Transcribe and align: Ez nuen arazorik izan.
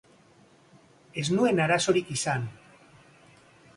Ez 1.23 1.25
nuen 1.35 1.63
arazorik 1.67 2.11
izan. 2.17 2.49